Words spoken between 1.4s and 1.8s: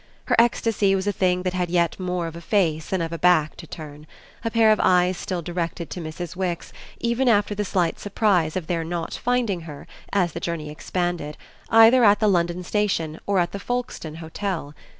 that had